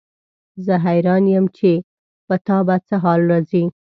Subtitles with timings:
[0.65, 1.71] زه حیران یم چې
[2.27, 3.63] په تا به څه حال راځي.